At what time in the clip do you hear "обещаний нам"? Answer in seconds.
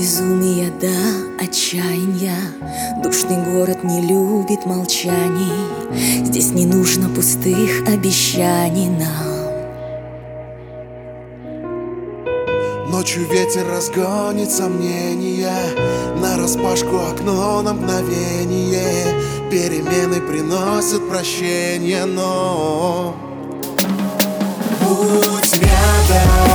7.86-9.50